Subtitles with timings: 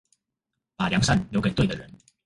[0.77, 1.87] 把良善留給對的人